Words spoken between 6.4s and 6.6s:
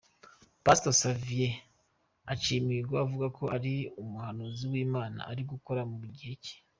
cye.